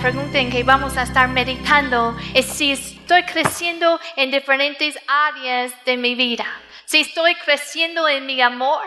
[0.00, 5.96] pregunta en que vamos a estar meditando es si estoy creciendo en diferentes áreas de
[5.96, 6.46] mi vida.
[6.84, 8.82] Si estoy creciendo en mi amor.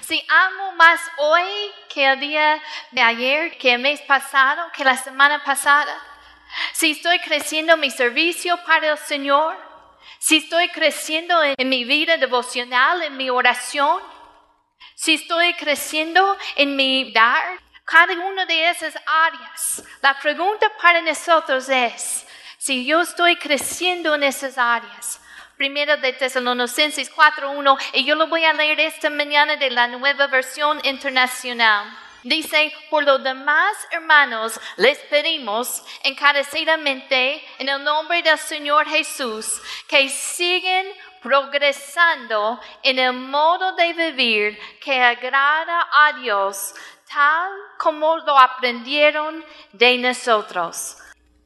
[0.00, 1.42] Si amo más hoy
[1.92, 2.62] que el día
[2.92, 5.94] de ayer, que el mes pasado, que la semana pasada.
[6.72, 9.56] Si estoy creciendo en mi servicio para el Señor.
[10.18, 14.00] Si estoy creciendo en, mi vida devocional, en mi oración.
[14.94, 19.82] Si estoy creciendo en mi dar cada una de esas áreas.
[20.02, 22.26] La pregunta para nosotros es,
[22.58, 25.20] si yo estoy creciendo en esas áreas,
[25.56, 30.28] Primero de Tesalonicenses 4.1, y yo lo voy a leer esta mañana de la nueva
[30.28, 31.84] versión internacional.
[32.22, 40.08] Dice, por lo demás, hermanos, les pedimos encarecidamente en el nombre del Señor Jesús que
[40.08, 40.86] siguen
[41.20, 46.74] progresando en el modo de vivir que agrada a Dios,
[47.08, 50.98] tal como lo aprendieron de nosotros.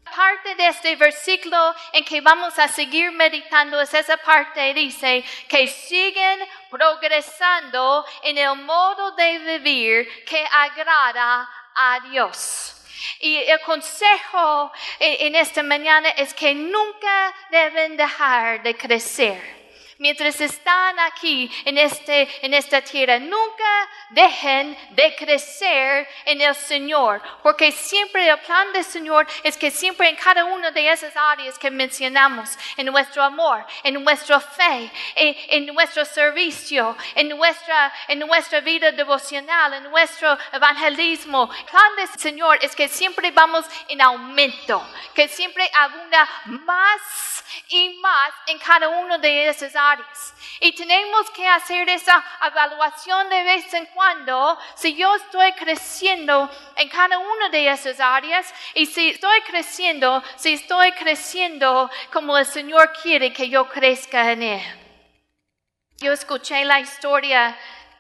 [0.04, 5.66] Parte de este versículo en que vamos a seguir meditando es esa parte, dice, que
[5.66, 6.40] siguen
[6.70, 12.76] progresando en el modo de vivir que agrada a Dios.
[13.20, 19.61] Y el consejo en esta mañana es que nunca deben dejar de crecer
[20.02, 23.20] mientras están aquí en, este, en esta tierra.
[23.20, 29.70] Nunca dejen de crecer en el Señor, porque siempre el plan del Señor es que
[29.70, 34.90] siempre en cada una de esas áreas que mencionamos, en nuestro amor, en nuestra fe,
[35.14, 42.08] en, nuestro servicio, en nuestra, en nuestra vida devocional, en nuestro evangelismo, el plan del
[42.18, 48.88] Señor es que siempre vamos en aumento, que siempre abunda más y más en cada
[48.88, 49.91] una de esas áreas
[50.60, 56.88] y tenemos que hacer esa evaluación de vez en cuando si yo estoy creciendo en
[56.88, 62.92] cada una de esas áreas y si estoy creciendo, si estoy creciendo como el Señor
[63.02, 64.62] quiere que yo crezca en Él.
[65.98, 67.56] Yo escuché la historia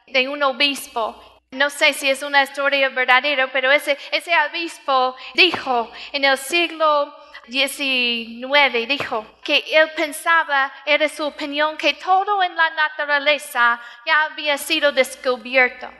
[0.06, 5.90] de un obispo no sé si es una historia verdadera, pero ese, ese obispo dijo
[6.12, 7.14] en el siglo
[7.48, 14.56] 19 dijo que él pensaba, era su opinión, que todo en la naturaleza ya había
[14.58, 15.90] sido descubierto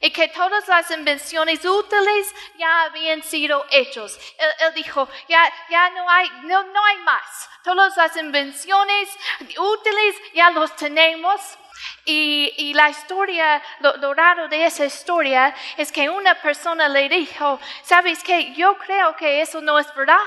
[0.00, 4.18] y que todas las invenciones útiles ya habían sido hechos.
[4.60, 7.50] Él, dijo, ya, ya no, hay, no, no hay más.
[7.64, 9.08] Todas las invenciones
[9.58, 11.40] útiles ya los tenemos.
[12.04, 17.60] Y, y, la historia, lo, lo, de esa historia es que una persona le dijo,
[17.82, 18.52] ¿sabes qué?
[18.54, 20.18] Yo creo que eso no es verdad.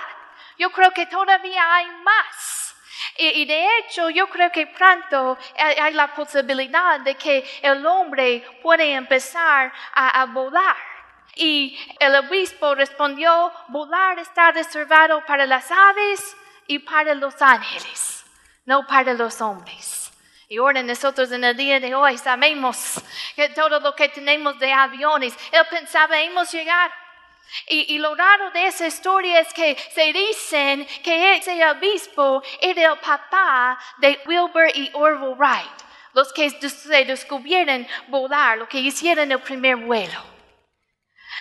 [0.57, 2.75] Yo creo que todavía hay más.
[3.17, 8.94] Y, de hecho, yo creo que pronto hay, la posibilidad de que el hombre puede
[8.94, 10.75] empezar a, volar.
[11.35, 16.35] Y el obispo respondió, volar está reservado para las aves
[16.68, 18.25] y para los ángeles,
[18.66, 20.12] no para los hombres.
[20.47, 23.01] Y ahora nosotros en el día de hoy sabemos
[23.35, 26.91] que todo lo que tenemos de aviones, él pensaba, hemos llegado
[27.67, 33.00] y, lo raro de esa historia es que se dicen que ese obispo era el
[33.00, 35.72] papá de Wilbur y Orville Wright,
[36.13, 40.23] los que se descubrieron volar, los que hicieron el primer vuelo.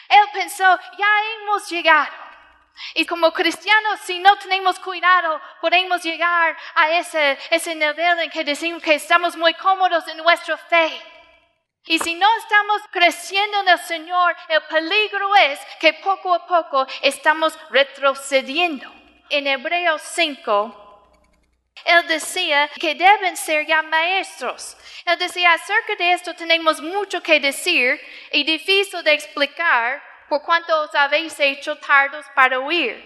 [0.08, 2.12] Él pensó, ya hemos llegado.
[2.94, 8.42] Y como cristianos, si no tenemos cuidado, podemos llegar a ese, ese nivel en que
[8.42, 10.90] decimos que estamos muy cómodos en nuestra fe.
[11.86, 16.86] Y si no estamos creciendo en el Señor, el peligro es que poco a poco
[17.02, 18.92] estamos retrocediendo.
[19.30, 20.80] En Hebreos 5,
[21.84, 24.76] él decía que deben ser ya maestros.
[25.06, 28.00] Él decía, acerca de esto tenemos mucho que decir
[28.32, 33.02] y difícil de explicar por cuanto os habéis hecho tardos para oír.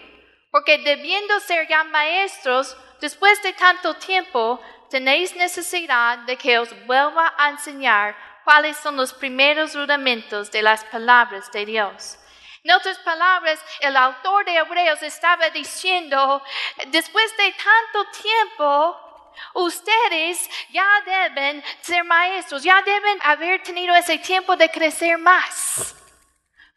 [0.51, 4.59] Porque debiendo ser ya maestros, después de tanto tiempo,
[4.89, 8.15] tenéis necesidad de que os vuelva a enseñar
[8.45, 12.17] cuáles son los primeros rudamentos de las palabras de Dios.
[12.63, 16.41] En otras palabras, el autor de Hebreos estaba diciendo,
[16.87, 24.55] después de tanto tiempo, ustedes ya deben ser maestros, ya deben haber tenido ese tiempo
[24.55, 25.95] de crecer más.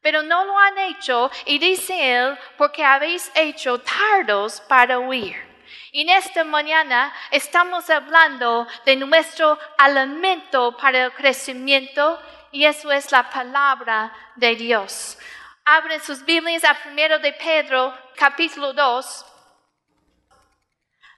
[0.02, 5.47] Pero no lo han hecho y dice él, porque habéis hecho tardos para huir.
[5.92, 12.20] Y en esta mañana estamos hablando de nuestro alimento para el crecimiento
[12.52, 15.18] y eso es la palabra de Dios.
[15.64, 19.26] Abren sus Biblias a primero de Pedro, capítulo 2.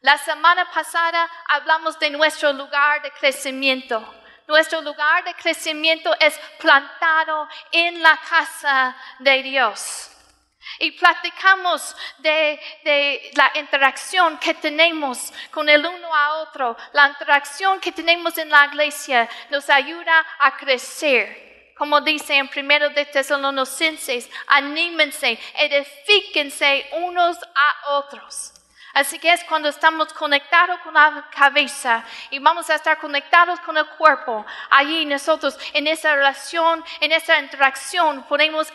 [0.02, 4.14] La semana pasada hablamos de nuestro lugar de crecimiento.
[4.46, 10.09] Nuestro lugar de crecimiento es plantado en la casa de Dios.
[10.78, 16.76] Y platicamos de, de, la interacción que tenemos con el uno a otro.
[16.92, 21.72] La interacción que tenemos en la iglesia nos ayuda a crecer.
[21.76, 28.59] Como dice en primero de Tesalonicenses, anímense, edifíquense unos a otros.
[28.92, 33.76] Así que es cuando estamos conectados con la cabeza y vamos a estar conectados con
[33.76, 34.44] el cuerpo.
[34.70, 38.72] Allí nosotros, en esa relación, en esa interacción, podemos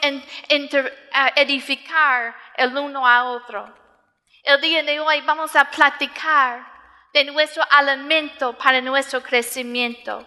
[1.36, 3.74] edificar el uno a otro.
[4.44, 6.66] El día de hoy vamos a platicar
[7.12, 10.26] de nuestro alimento para nuestro crecimiento.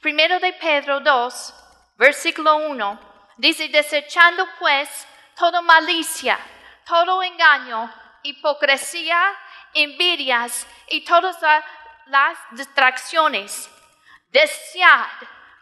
[0.00, 1.54] Primero de Pedro 2,
[1.96, 3.00] versículo 1,
[3.38, 5.06] dice, desechando pues
[5.36, 6.38] toda malicia,
[6.86, 9.20] todo engaño, hipocresía,
[9.74, 11.36] envidias y todas
[12.06, 13.70] las distracciones.
[14.30, 15.08] Desead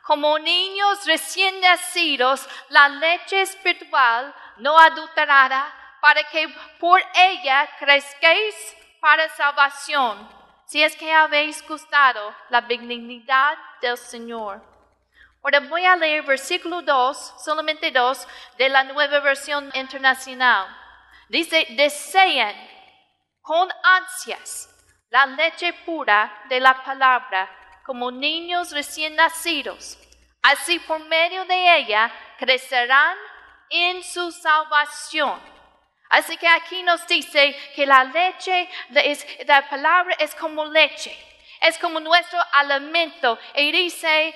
[0.03, 6.49] como niños recién nacidos la leche espiritual no adulterada para que
[6.79, 10.29] por ella crezcáis para salvación,
[10.67, 14.63] si es que habéis gustado la benignidad del Señor.
[15.43, 18.29] Ahora voy a leer versículo 2, solamente 2,
[18.59, 20.80] de la nueva versión internacional.
[21.31, 22.57] Dice, desean
[23.41, 24.69] con ansias
[25.11, 27.49] la leche pura de la palabra
[27.87, 29.97] como niños recién nacidos.
[30.43, 33.17] Así por medio de ella crecerán
[33.69, 35.41] en su salvación.
[36.09, 38.69] Así que aquí nos dice que la leche,
[39.47, 41.17] la palabra es como leche
[41.61, 43.39] es como nuestro alimento.
[43.55, 44.35] Y dice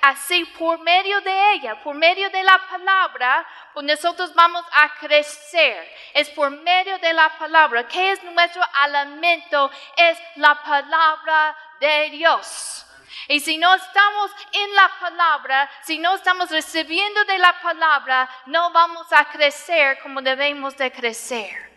[0.00, 5.88] así, por medio de ella, por medio de la palabra, pues nosotros vamos a crecer.
[6.14, 7.86] Es por medio de la palabra.
[7.86, 9.70] ¿Qué es nuestro alimento?
[9.96, 12.86] Es la palabra de Dios.
[13.28, 18.70] Y si no estamos en la palabra, si no estamos recibiendo de la palabra, no
[18.70, 21.68] vamos a crecer como debemos de crecer.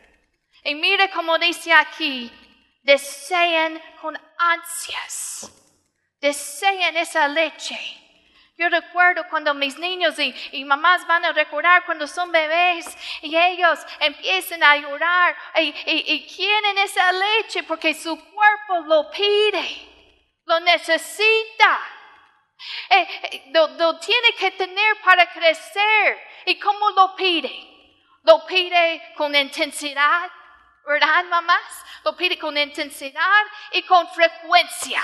[0.64, 2.32] Y mire como dice aquí,
[2.82, 5.52] desean con ansias,
[6.20, 7.78] desean esa leche.
[8.58, 12.86] Yo recuerdo cuando mis niños y, mamás van a recordar cuando son bebés
[13.24, 19.66] y ellos empiezan a llorar y, quieren esa leche porque su cuerpo lo pide,
[20.46, 21.80] lo necesita.
[22.90, 26.20] Eh, eh, lo tiene que tener para crecer.
[26.46, 27.52] ¿Y cómo lo pide?
[28.24, 30.30] Lo pide con intensidad,
[30.86, 31.86] ¿verdad, mamás?
[32.04, 35.02] Lo pide con intensidad y con frecuencia.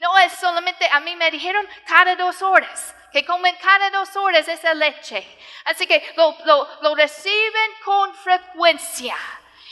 [0.00, 4.46] No es solamente, a mí me dijeron cada dos horas, que comen cada dos horas
[4.48, 5.26] esa leche.
[5.64, 6.36] Así que lo,
[6.82, 9.16] lo reciben con frecuencia.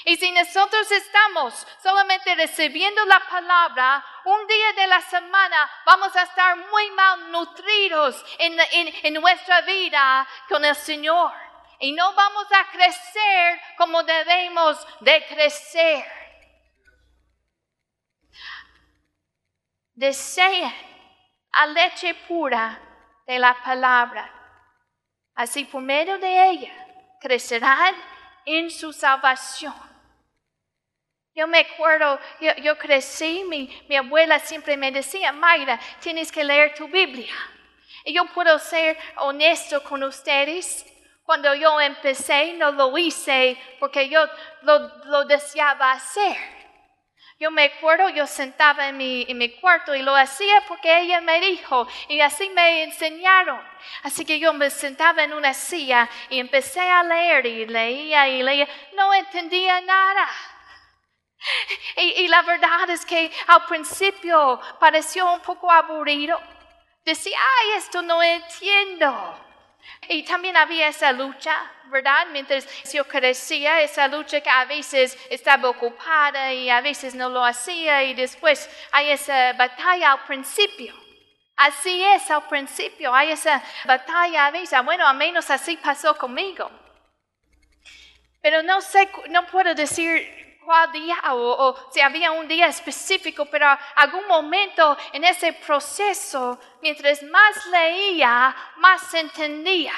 [0.04, 6.22] Y si nosotros estamos solamente recibiendo la palabra, un día de la semana vamos a
[6.22, 11.32] estar muy malnutridos en, en, en nuestra vida con el Señor
[11.80, 16.04] y no vamos a crecer como debemos de crecer.
[19.94, 20.72] Desean
[21.52, 22.78] a leche pura
[23.26, 24.32] de la palabra.
[25.34, 26.72] Así por medio de ella
[27.20, 27.94] crecerán
[28.44, 29.74] en su salvación.
[31.34, 32.18] Yo me acuerdo,
[32.62, 37.34] yo, crecí, mi, mi, abuela siempre me decía, Mayra, tienes que leer tu Biblia.
[38.06, 40.86] Y yo puedo ser honesto con ustedes.
[41.26, 44.24] Cuando yo empecé, no lo hice porque yo
[44.62, 46.36] lo, deseaba hacer.
[47.40, 51.20] Yo me acuerdo, yo sentaba en mi, en mi, cuarto y lo hacía porque ella
[51.20, 53.60] me dijo y así me enseñaron.
[54.04, 58.42] Así que yo me sentaba en una silla y empecé a leer y leía y
[58.44, 58.68] leía.
[58.94, 60.28] No entendía nada.
[61.96, 66.40] Y, y la verdad es que al principio pareció un poco aburrido.
[67.04, 69.45] Decía, ay, esto no entiendo.
[70.08, 71.54] Y también había esa lucha,
[71.86, 72.26] ¿verdad?
[72.32, 77.44] Mientras yo crecía, esa lucha que a veces estaba ocupada y a veces no lo
[77.44, 80.94] hacía y después hay esa batalla al principio.
[81.56, 86.70] Así es al principio, hay esa batalla a veces, bueno, al menos así pasó conmigo.
[88.42, 93.66] Pero no sé, no puedo decir cuál día o, si había un día específico, pero
[93.94, 99.94] algún momento en ese proceso, mientras más leía, más entendía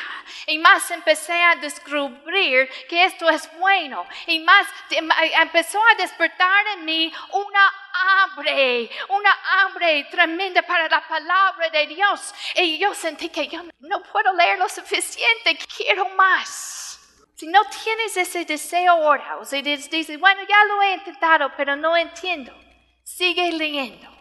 [0.46, 4.66] y más empecé a descubrir que esto es bueno y más
[5.40, 7.72] empezó a despertar en mí una
[8.22, 12.34] hambre, una hambre tremenda para la palabra de Dios.
[12.56, 16.87] Y yo sentí que yo no puedo leer lo suficiente, quiero más.
[17.38, 21.76] Si no tienes ese deseo ahora, o si dices, bueno, ya lo he intentado, pero
[21.76, 22.52] no entiendo,
[23.04, 24.17] sigue leyendo.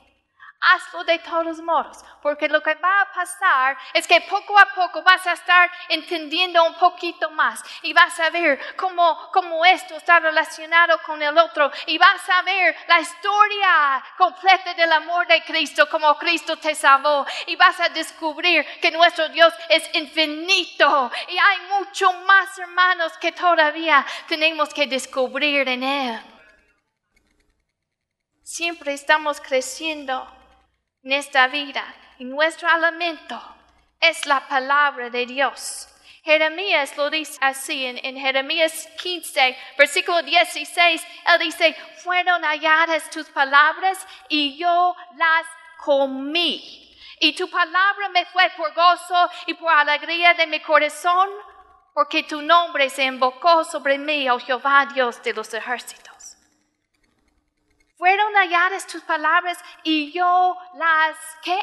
[0.60, 5.04] Hazlo de todos modos, porque lo que va a pasar es que poco a poco
[5.04, 10.20] vas a estar entendiendo un poquito más y vas a ver cómo, cómo esto está
[10.20, 15.88] relacionado con el otro y vas a ver la historia completa del amor de Cristo,
[15.90, 21.60] como Cristo te salvó y vas a descubrir que nuestro Dios es infinito y hay
[21.78, 26.20] mucho más hermanos que todavía tenemos que descubrir en Él.
[28.42, 30.37] Siempre estamos creciendo
[31.08, 31.86] en esta vida.
[32.20, 33.42] Y nuestro alimento
[33.98, 35.88] es la palabra de Dios.
[36.22, 41.08] Jeremías lo dice así en, en, Jeremías 15, versículo 16.
[41.28, 41.74] Él dice,
[42.04, 45.46] fueron halladas tus palabras y yo las
[45.86, 46.94] comí.
[47.22, 51.30] Y tu palabra me fue por gozo y por alegría de mi corazón,
[51.94, 56.07] porque tu nombre se invocó sobre mí, oh Jehová Dios de los ejércitos.
[57.98, 61.60] Fueron halladas tus palabras y yo las, ¿qué?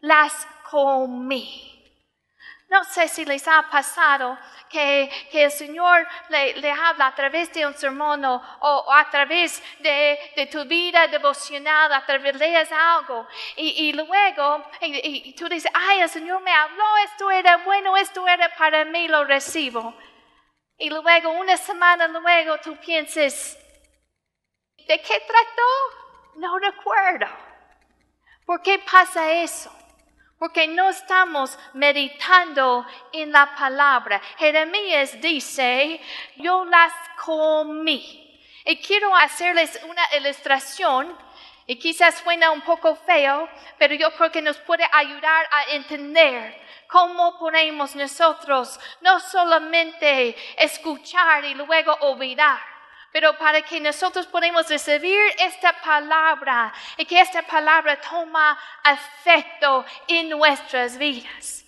[0.00, 1.74] Las comí.
[2.70, 7.52] No sé si les ha pasado que, que el Señor le, le, habla a través
[7.54, 12.56] de un sermón o, o a través de, de, tu vida devocional, a través de
[12.56, 17.56] algo y, y luego y, y, tú dices, ay, el Señor me habló, esto era
[17.58, 19.94] bueno, esto era para mí, lo recibo.
[20.76, 23.58] Y luego, una semana luego, tú piensas,
[24.88, 26.36] ¿De qué trató?
[26.36, 27.26] No recuerdo.
[28.46, 29.70] ¿Por qué pasa eso?
[30.38, 34.18] Porque no estamos meditando en la palabra.
[34.38, 36.00] Jeremías dice,
[36.36, 36.92] yo las
[37.22, 38.40] comí.
[38.64, 41.14] Y quiero hacerles una ilustración
[41.66, 46.58] y quizás suena un poco feo, pero yo creo que nos puede ayudar a entender
[46.88, 52.58] cómo podemos nosotros no solamente escuchar y luego olvidar,
[53.12, 60.28] pero para que nosotros podamos recibir esta palabra y que esta palabra toma efecto en
[60.28, 61.64] nuestras vidas.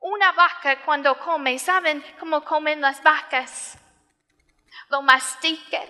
[0.00, 3.78] Una vaca cuando come, ¿saben cómo comen las vacas?
[4.88, 5.88] Lo mastiquen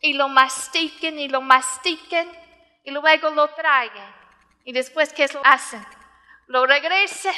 [0.00, 2.30] y lo mastiquen y lo mastiquen
[2.84, 4.14] y luego lo traen.
[4.64, 5.84] Y después, ¿qué lo hacen?
[6.46, 7.34] Lo regresen.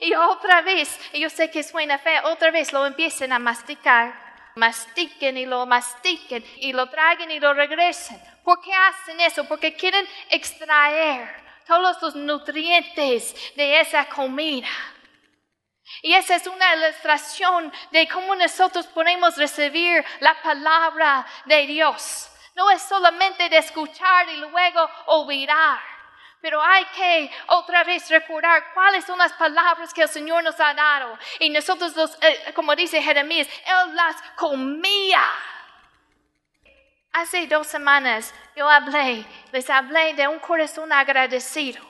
[0.00, 4.29] Y otra vez, y yo sé que suena feo, otra vez lo empiezan a masticar
[4.60, 8.20] mastiquen y lo mastiquen y lo traguen y lo regresen.
[8.44, 9.48] ¿Por qué hacen eso?
[9.48, 11.28] Porque quieren extraer
[11.66, 14.68] todos los nutrientes de esa comida.
[16.02, 22.30] Y esa es una ilustración de cómo nosotros podemos recibir la palabra de Dios.
[22.54, 25.80] No es solamente de escuchar y luego olvidar.
[26.40, 30.72] Pero hay que otra vez recordar cuáles son las palabras que el Señor nos ha
[30.72, 31.18] dado.
[31.38, 35.22] Y nosotros, los, eh, como dice Jeremías, Él las comía.
[37.12, 41.84] Hace dos semanas yo hablé, les hablé de un corazón agradecido.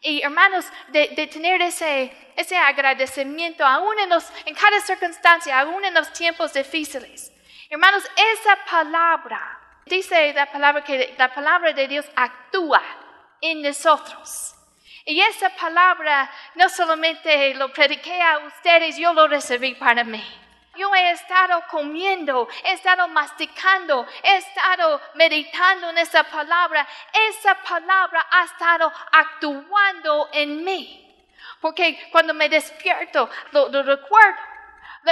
[0.00, 5.84] Y hermanos, de, de tener ese, ese agradecimiento aún en, los, en cada circunstancia, aún
[5.84, 7.30] en los tiempos difíciles.
[7.68, 12.82] Hermanos, esa palabra, dice la palabra que la palabra de Dios actúa
[13.40, 14.54] en nosotros.
[15.04, 20.22] Y esa palabra no solamente lo prediqué a ustedes, yo lo recibí para mí.
[20.76, 26.86] Yo he estado comiendo, he estado masticando, he estado meditando en esa palabra.
[27.28, 30.96] Esa palabra ha estado actuando en mí.
[31.60, 34.49] Porque cuando me despierto, lo, lo recuerdo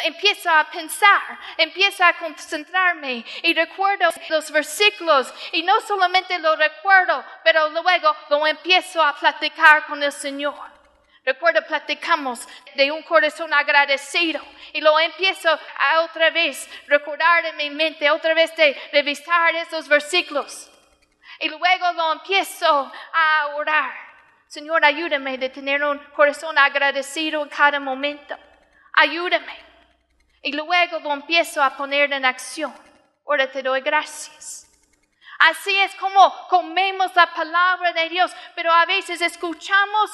[0.05, 7.25] empiezo a pensar, empiezo a concentrarme y recuerdo los versículos y no solamente lo recuerdo,
[7.45, 10.79] pero luego lo empiezo a platicar con el Señor.
[11.25, 14.41] Recuerdo, platicamos de un corazón agradecido
[14.73, 19.89] y lo empiezo a otra vez recordar en mi mente, otra vez de revisar esos
[19.89, 20.71] versículos.
[21.41, 23.93] Y luego lo empiezo a orar.
[24.47, 28.35] Señor, ayúdame de tener un corazón agradecido en cada momento.
[28.95, 29.68] Ayúdame.
[30.43, 32.75] Y luego lo empiezo a poner en acción.
[33.27, 34.67] Ahora te doy gracias.
[35.39, 40.11] Así es como comemos la palabra de Dios, pero a veces escuchamos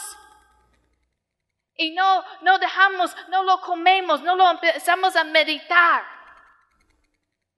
[1.76, 6.04] y no, no dejamos, no lo comemos, no lo empezamos a meditar.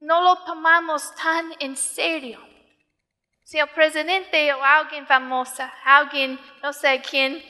[0.00, 2.40] No lo tomamos tan en serio.
[3.42, 7.44] Si el presidente o alguien famosa, alguien, no sé quién,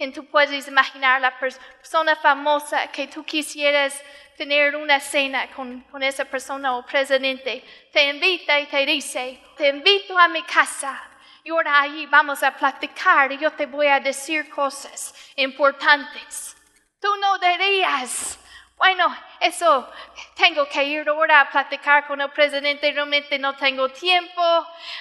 [0.00, 4.02] quien tú puedes imaginar, la persona famosa que tú quisieras
[4.34, 9.68] tener una cena con, con esa persona o presidente, te invita y te dice, te
[9.68, 10.98] invito a mi casa
[11.44, 16.56] y ahora ahí vamos a platicar y yo te voy a decir cosas importantes.
[16.98, 18.38] Tú no dirías,
[18.78, 19.86] Bueno, eso
[20.34, 24.40] tengo que ir ahora a platicar con el presidente, realmente no tengo tiempo,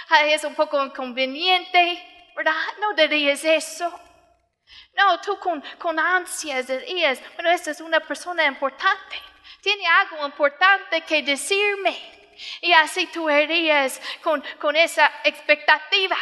[0.09, 2.51] ah, es un poco inconveniente, ¿verdad?
[2.81, 4.08] No dirías eso.
[4.93, 9.21] No, tú con, con ansias dirías, bueno, esta es una persona importante,
[9.61, 12.17] tiene algo importante que decirme.
[12.61, 16.17] Y así tú irías con, con esa expectativa.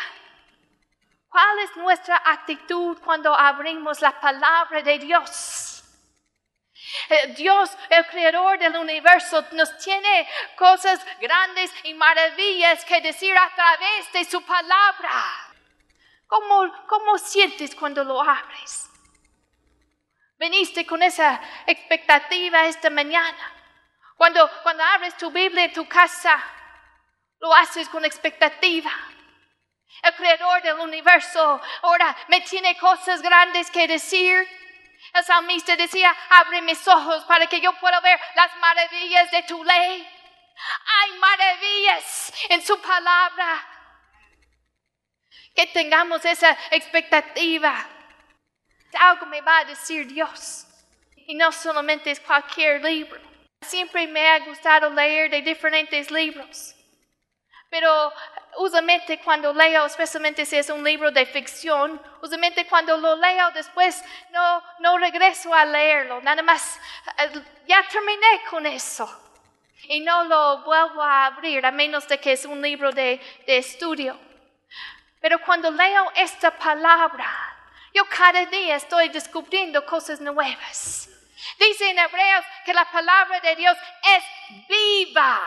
[1.30, 5.84] ¿Cuál es nuestra actitud cuando abrimos la palabra de Dios?
[7.10, 13.54] Eh, Dios, el creador del universo, nos tiene cosas grandes y maravillas que decir a
[13.54, 15.47] través de su palabra.
[16.27, 18.89] ¿Cómo, cómo sientes cuando lo abres?
[20.38, 23.53] Veniste con esa expectativa esta mañana.
[24.17, 26.38] Cuando, cuando abres tu Biblia en tu casa,
[27.39, 28.91] lo haces con expectativa.
[30.03, 34.48] El creador del universo ahora me tiene cosas grandes que decir.
[35.13, 39.63] El salmista decía, abre mis ojos para que yo pueda ver las maravillas de tu
[39.63, 40.07] ley.
[41.01, 43.76] Hay maravillas en su palabra.
[45.58, 47.74] Que tengamos esa expectativa.
[48.94, 50.68] Algo me va a decir Dios.
[51.16, 53.20] Y no solamente es cualquier libro.
[53.62, 56.76] Siempre me ha gustado leer de diferentes libros.
[57.72, 58.14] Pero
[58.60, 64.04] usualmente cuando leo, especialmente si es un libro de ficción, usualmente cuando lo leo después
[64.30, 66.80] no, no regreso a leerlo, nada más,
[67.18, 69.10] eh, ya terminé con eso.
[69.90, 73.58] Y no lo vuelvo a abrir, a menos de que es un libro de, de
[73.58, 74.26] estudio.
[75.20, 77.28] Pero cuando leo esta palabra,
[77.94, 81.10] yo cada día estoy descubriendo cosas nuevas.
[81.60, 84.24] Dice en Hebreos que la palabra de Dios es
[84.68, 85.40] viva.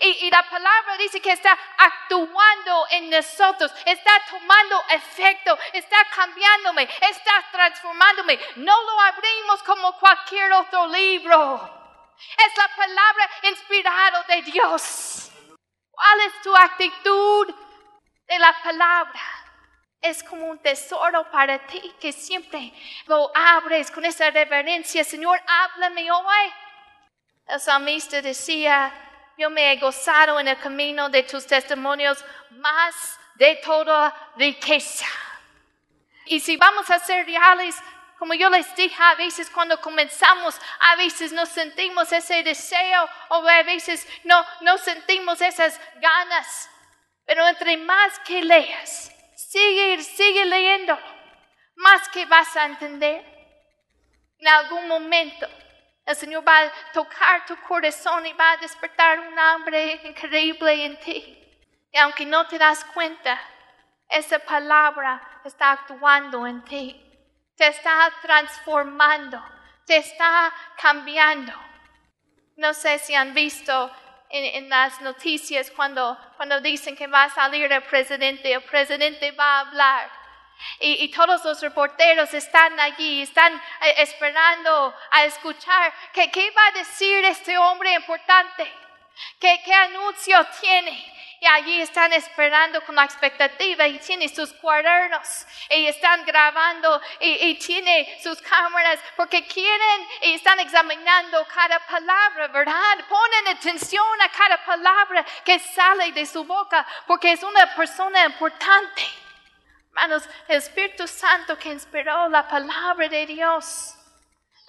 [0.00, 7.44] Y, la palabra dice que está actuando en nosotros, está tomando efecto, está cambiándome, está
[7.52, 8.38] transformándome.
[8.56, 12.14] No lo abrimos como cualquier otro libro.
[12.46, 15.30] Es la palabra inspirada de Dios.
[15.90, 17.54] ¿Cuál es tu actitud
[18.28, 19.20] de la palabra?
[20.00, 22.72] Es como un tesoro para ti que siempre
[23.06, 25.02] lo abres con esa reverencia.
[25.02, 26.52] Señor, háblame hoy.
[27.48, 28.92] El salmista decía,
[29.36, 35.06] yo me he gozado en el camino de tus testimonios más de toda riqueza.
[36.26, 37.74] Y si vamos a ser reales,
[38.18, 43.48] como yo les dije, a veces cuando comenzamos, a veces no sentimos ese deseo o
[43.48, 46.68] a veces no, no sentimos esas ganas.
[47.28, 50.98] Pero entre más que leas, sigue, sigue leyendo,
[51.76, 53.22] más que vas a entender.
[54.38, 55.46] En algún momento
[56.06, 60.98] el Señor va a tocar tu corazón y va a despertar un hambre increíble en
[61.00, 61.38] ti.
[61.92, 63.38] Y aunque no te das cuenta,
[64.08, 66.98] esa palabra está actuando en ti.
[67.58, 69.38] Te está transformando,
[69.84, 71.52] te está cambiando.
[72.56, 73.94] No sé si han visto
[74.30, 79.56] en, las noticias cuando, cuando dicen que va a salir el presidente, el presidente va
[79.56, 80.10] a hablar
[80.80, 86.78] y, todos los reporteros están allí, están eh, esperando a escuchar qué, qué va a
[86.78, 88.70] decir este hombre importante,
[89.38, 91.17] qué, qué anuncio tiene.
[91.40, 97.50] Y allí están esperando con la expectativa y tiene sus cuadernos y están grabando y,
[97.50, 102.98] y, tiene sus cámaras porque quieren y están examinando cada palabra, ¿verdad?
[103.08, 109.02] Ponen atención a cada palabra que sale de su boca porque es una persona importante.
[109.90, 113.94] Hermanos, el Espíritu Santo que inspiró la palabra de Dios,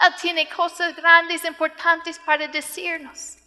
[0.05, 3.38] Él tiene cosas grandes, importantes para decirnos.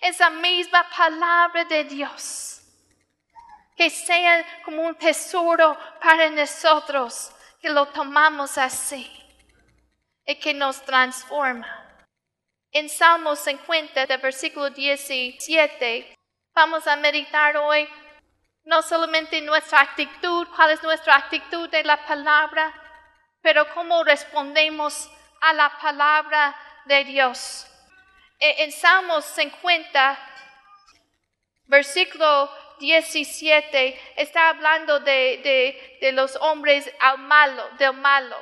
[0.00, 2.60] Esa misma palabra de Dios,
[3.76, 9.10] que sea como un tesoro para nosotros, que lo tomamos así
[10.26, 11.66] y que nos transforma.
[12.70, 16.14] En Salmos 50, del versículo 17,
[16.54, 17.88] vamos a meditar hoy
[18.64, 22.72] no solamente nuestra actitud, cuál es nuestra actitud de la palabra,
[23.42, 27.66] pero cómo respondemos a la palabra de Dios.
[28.38, 30.18] E, en Salmos 50,
[31.66, 38.36] versículo 17, está hablando de, de los hombres al malo, del malo.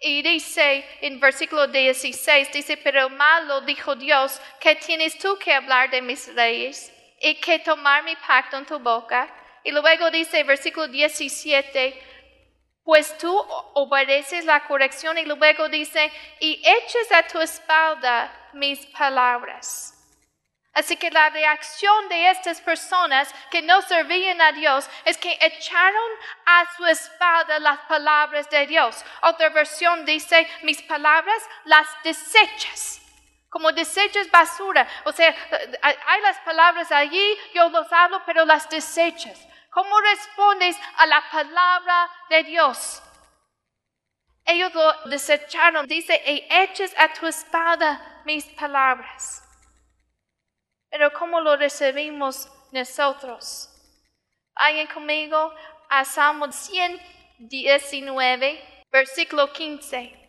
[0.00, 5.52] Y dice en versículo 16, dice, pero el malo dijo Dios, ¿qué tienes tú que
[5.52, 9.28] hablar de mis leyes y que tomar mi pacto en tu boca?
[9.62, 12.02] Y luego dice, versículo 17,
[12.84, 13.34] pues tú
[13.74, 19.94] obedeces la corrección y luego dice, y eches a tu espalda mis palabras.
[20.74, 26.10] Así que la reacción de estas personas que no servían a Dios es que echaron
[26.44, 29.04] a su espalda las palabras de Dios.
[29.22, 33.00] Otra versión dice, mis palabras las desechas.
[33.48, 34.84] Como desechas basura.
[35.04, 35.32] O sea,
[35.80, 39.46] hay las palabras allí, yo los hablo, pero las desechas.
[39.70, 43.00] ¿Cómo respondes a la palabra de Dios?
[44.44, 45.86] Ellos lo desecharon.
[45.86, 49.42] Dice, y eches a tu espada mis palabras.
[50.90, 53.70] Pero ¿cómo lo recibimos nosotros?
[54.54, 55.52] ¿Alguien conmigo?
[55.88, 60.20] A Salmo 119, versículo 15.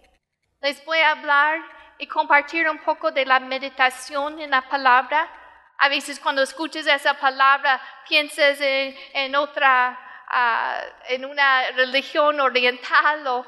[0.62, 5.30] Les voy a hablar y compartir un poco de la meditación en la palabra.
[5.78, 13.46] A veces cuando escuches esa palabra piensas en, otra, ah, en una religión oriental, o,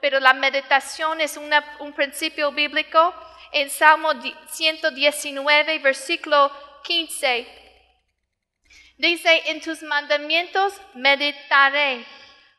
[0.00, 3.12] pero la meditación es un principio bíblico.
[3.52, 4.12] En Salmo
[4.48, 6.50] 119, versículo
[6.84, 7.46] 15,
[8.98, 12.04] dice, en tus mandamientos meditaré,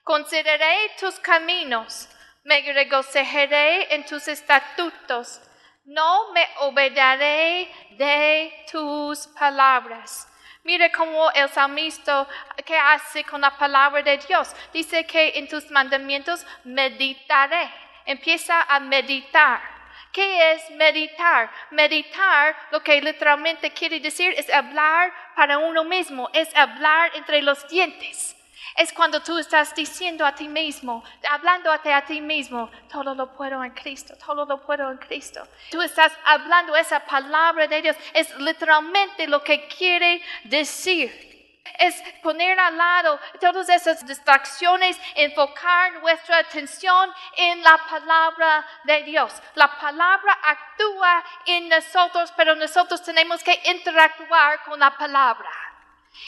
[0.04, 2.10] consideraré tus caminos,
[2.44, 5.42] me regocijaré en tus estatutos
[5.90, 10.28] no me obedeceré de tus palabras.
[10.64, 12.28] Mire cómo el salmista,
[12.64, 14.54] ¿qué hace con la palabra de Dios?
[14.72, 17.72] Dice que en tus mandamientos meditaré.
[18.06, 19.79] Empieza a meditar.
[20.12, 21.52] ¿Qué es meditar?
[21.72, 27.68] Meditar lo que literalmente quiere decir es hablar para uno mismo, es hablar entre los
[27.68, 28.36] dientes.
[28.76, 33.64] Es cuando tú estás diciendo a ti mismo, hablando a ti mismo, todo lo puedo
[33.64, 35.48] en Cristo, todo lo puedo en Cristo.
[35.70, 41.29] Tú estás hablando esa palabra de Dios, es literalmente lo que quiere decir
[41.78, 49.34] es poner al lado todas esas distracciones, enfocar nuestra atención en la palabra de Dios.
[49.56, 55.69] La palabra actúa en nosotros, pero nosotros tenemos que interactuar con la palabra.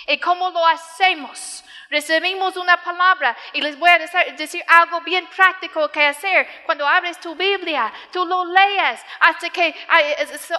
[0.07, 1.63] ¿Y cómo lo hacemos?
[1.89, 3.99] Recibimos una palabra y les voy a
[4.37, 6.63] decir, algo bien práctico que hacer.
[6.65, 9.75] Cuando abres tu Biblia, tú lo lees hasta que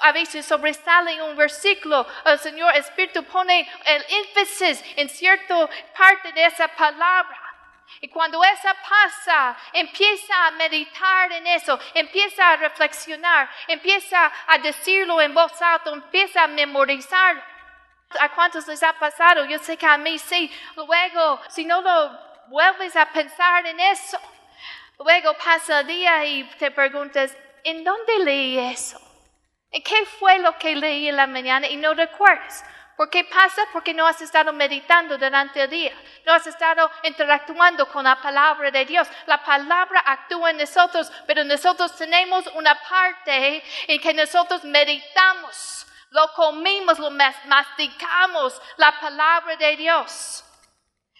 [0.01, 2.07] a veces sobresale un versículo.
[2.27, 7.39] El Señor Espíritu pone el énfasis en cierta parte de esa palabra.
[8.01, 15.21] Y cuando esa pasa, empieza a meditar en eso, empieza a reflexionar, empieza a decirlo
[15.21, 17.52] en voz alta, empieza a memorizarlo.
[18.21, 19.45] ¿A cuántos les ha pasado?
[19.45, 20.51] Yo sé que a mí sí.
[20.77, 24.19] Luego, si no lo vuelves a pensar en eso,
[24.99, 29.01] luego pasa el día y te preguntas, ¿en dónde leí eso?
[29.71, 32.65] ¿En qué fue lo que leí en la mañana y no recuerdas?
[32.97, 33.63] ¿Por qué pasa?
[33.73, 35.93] Porque no has estado meditando durante el día.
[36.27, 39.09] No has estado interactuando con la palabra de Dios.
[39.27, 46.33] La palabra actúa en nosotros, pero nosotros tenemos una parte en que nosotros meditamos lo
[46.35, 50.45] comimos, lo masticamos, la palabra de Dios.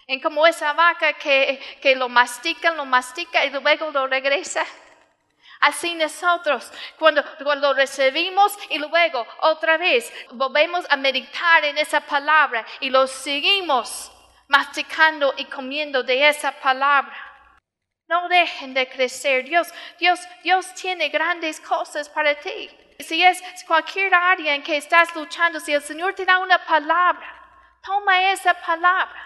[0.07, 4.65] En como esa vaca que, que lo mastica, lo mastica y luego lo regresa.
[5.61, 12.67] Así nosotros, cuando, cuando recibimos y luego otra vez volvemos a meditar en esa palabra
[12.81, 14.11] y lo seguimos
[14.49, 17.17] masticando y comiendo de esa palabra.
[18.09, 19.45] No dejen de crecer.
[19.45, 22.69] Dios, Dios, Dios tiene grandes cosas para ti.
[23.03, 27.27] Si es cualquier área en que estás luchando, si el Señor te da una palabra,
[27.83, 29.21] toma esa palabra.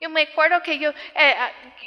[0.00, 1.36] Yo me acuerdo que yo, eh,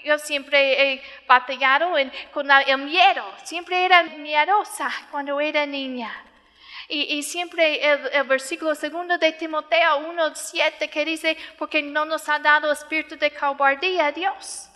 [0.05, 1.91] yo siempre he batallado
[2.31, 6.11] con el miedo, siempre era miedosa cuando era niña.
[6.87, 12.37] Y, siempre el, el, versículo segundo de Timoteo 1.7 que dice, porque no nos ha
[12.37, 14.69] dado espíritu de cobardía Dios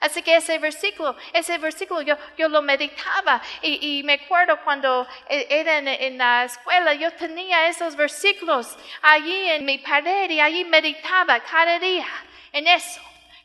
[0.00, 5.46] Así que ese versículo, ese versículo yo, yo lo meditaba y, me acuerdo cuando e,
[5.50, 11.40] era en, la escuela, yo tenía esos versículos allí en mi pared y allí meditaba
[11.40, 12.06] cada día
[12.50, 13.00] en eso.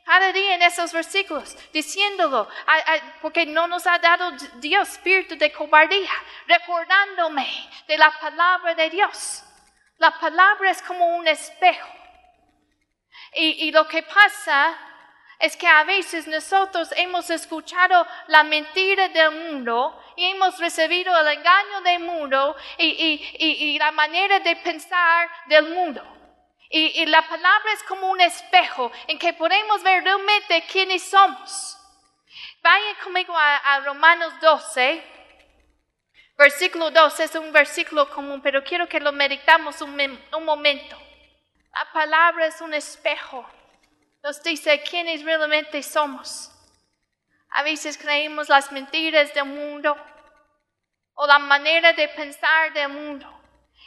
[0.06, 2.48] Cada día en esos versículos, diciéndolo,
[3.22, 6.12] porque no nos ha dado Dios espíritu de cobardía,
[6.48, 7.48] recordándome
[7.88, 9.44] de la palabra de Dios.
[9.98, 11.90] La palabra es como un espejo.
[13.34, 14.78] Y, y lo que pasa
[15.46, 21.28] es que a veces nosotros hemos escuchado la mentira del mundo y hemos recibido el
[21.28, 26.04] engaño del mundo y, la manera de pensar del mundo.
[26.70, 31.78] Y, la palabra es como un espejo en que podemos ver realmente quiénes somos.
[32.64, 35.04] Vayan conmigo a, Romanos 12,
[36.38, 39.96] versículo 12, es un versículo común, pero quiero que lo meditamos un
[40.44, 40.98] momento.
[41.72, 43.46] La palabra es un espejo
[44.26, 46.50] nos dice quiénes realmente somos.
[47.52, 49.96] A veces creemos las mentiras del mundo
[51.14, 53.28] o la manera de pensar del mundo.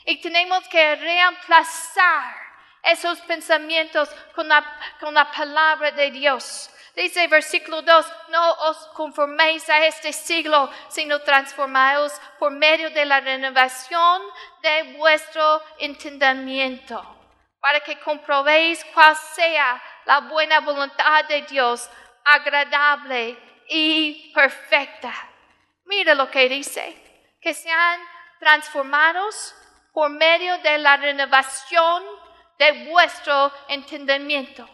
[0.05, 2.37] Y tenemos que reemplazar
[2.85, 4.65] esos pensamientos con la,
[5.01, 6.71] con la palabra de Dios.
[6.95, 13.19] Dice versículo 2, no os conforméis a este siglo, sino transformaos por medio de la
[13.19, 14.23] renovación
[14.63, 17.03] de vuestro entendimiento,
[17.61, 21.87] para que comprobéis cuál sea la buena voluntad de Dios,
[22.25, 23.37] agradable
[23.69, 25.13] y perfecta.
[25.85, 26.97] Mira lo que dice,
[27.43, 28.01] que sean
[28.41, 29.55] transformados
[29.93, 32.03] por medio de la renovación
[32.59, 34.67] de vuestro entendimiento.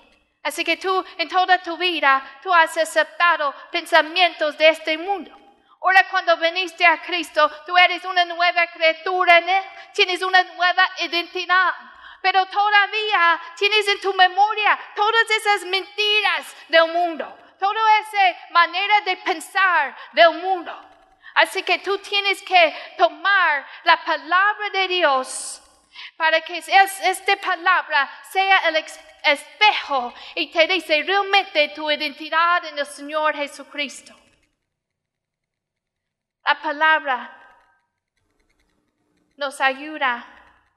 [0.44, 5.36] Así que tú en toda tu vida, tú has aceptado pensamientos de este mundo.
[5.82, 10.88] Ahora cuando viniste a Cristo, tú eres una nueva criatura en Él, tienes una nueva
[11.00, 11.72] identidad.
[12.24, 17.26] Pero todavía tienes en tu memoria todas esas mentiras del mundo,
[17.58, 20.72] toda esa manera de pensar del mundo.
[21.34, 25.60] Así que tú tienes que tomar la palabra de Dios
[26.16, 28.76] para que esta palabra sea el
[29.22, 34.14] espejo y te dice realmente tu identidad en el Señor Jesucristo.
[36.42, 37.36] La palabra
[39.36, 40.33] nos ayuda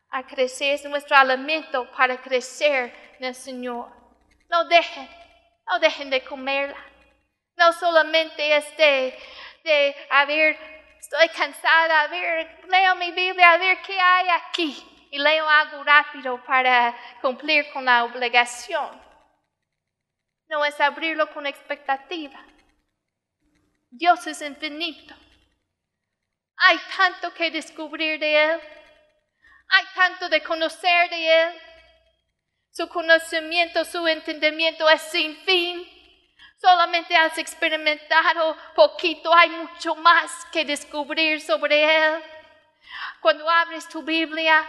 [0.10, 3.90] a crecer, es nuestro alimento para crecer en el Señor.
[4.50, 5.10] No dejen,
[5.68, 6.78] no dejen de comerla.
[7.56, 9.18] No solamente este
[9.64, 10.58] de, a ver,
[11.00, 15.08] estoy cansada, a ver, leo mi Biblia, a ver qué hay aquí.
[15.10, 19.02] Y leo algo rápido para cumplir con la obligación.
[20.50, 22.40] No es abrirlo con expectativa.
[23.90, 25.16] Dios es infinito.
[26.58, 28.62] Hay tanto que descubrir de Él.
[29.70, 31.62] Hay tanto de conocer de Él.
[32.72, 35.88] Su conocimiento, su entendimiento es sin fin.
[36.60, 42.24] Solamente has experimentado poquito, hay mucho más que descubrir sobre Él.
[43.22, 44.66] Cuando abres tu Biblia,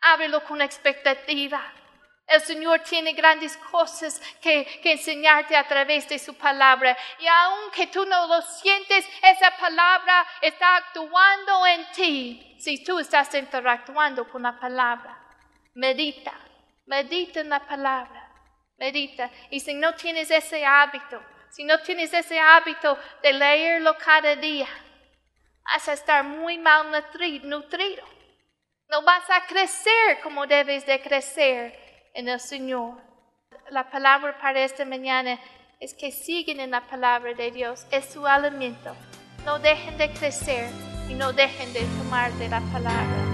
[0.00, 1.72] ábrelo con expectativa.
[2.26, 6.96] El Señor tiene grandes cosas que, enseñarte a través de su palabra.
[7.20, 12.56] Y aunque tú no lo sientes, esa palabra está actuando en ti.
[12.58, 15.16] Si tú estás interactuando con la palabra,
[15.74, 16.32] medita,
[16.86, 18.24] medita en la palabra.
[18.78, 19.30] Medita.
[19.50, 24.68] Y si no tienes ese hábito, si no tienes ese hábito de leerlo cada día,
[25.64, 26.90] vas a estar muy mal
[27.44, 28.04] nutrido.
[28.88, 31.85] No vas a crecer como debes de crecer
[32.16, 32.94] en el Señor.
[33.70, 35.38] La palabra para esta mañana
[35.78, 37.86] es que siguen en la palabra de Dios.
[37.90, 38.96] Es su alimento.
[39.44, 40.70] No dejen de crecer
[41.08, 43.25] y no dejen de tomar de la palabra.